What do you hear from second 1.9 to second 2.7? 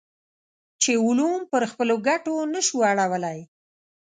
ګټو نه